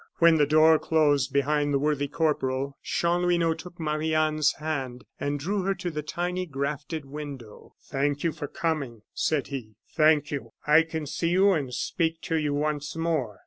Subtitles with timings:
[0.17, 5.61] When the door closed behind the worthy corporal, Chanlouineau took Marie Anne's hand and drew
[5.61, 7.75] her to the tiny grafted window.
[7.83, 10.53] "Thank you for coming," said he, "thank you.
[10.65, 13.39] I can see you and speak to you once more.